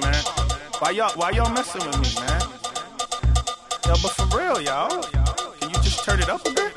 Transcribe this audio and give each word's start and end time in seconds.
man. 0.00 0.24
Why 0.78 0.90
y'all, 0.90 1.12
why 1.14 1.30
y'all 1.30 1.50
messing 1.52 1.84
with 1.86 1.98
me, 2.00 2.08
man? 2.26 2.40
Yo, 3.86 3.94
but 4.02 4.12
for 4.12 4.38
real, 4.38 4.60
y'all, 4.60 5.02
can 5.60 5.68
you 5.68 5.76
just 5.76 6.04
turn 6.04 6.20
it 6.20 6.28
up 6.28 6.46
a 6.46 6.52
bit? 6.52 6.69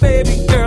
Well, 0.00 0.57